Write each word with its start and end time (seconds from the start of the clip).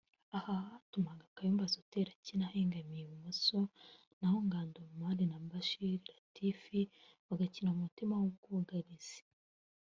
Aha 0.37 0.53
byatumaga 0.65 1.25
Kayumba 1.35 1.65
Soter 1.73 2.07
akina 2.15 2.45
ahengamiye 2.47 3.01
ibumoso 3.03 3.57
naho 4.19 4.37
Ngandu 4.47 4.77
Omar 4.89 5.17
na 5.29 5.37
Bishira 5.51 6.09
Latif 6.17 6.61
bagakina 7.27 7.69
mu 7.75 7.81
mutima 7.85 8.13
w’ubwugarizi 8.21 9.19